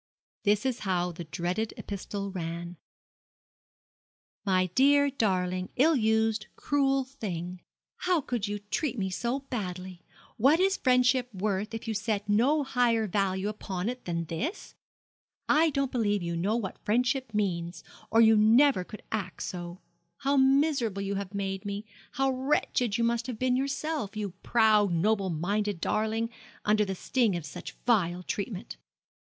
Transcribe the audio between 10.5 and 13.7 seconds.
is friendship worth, if you set no higher value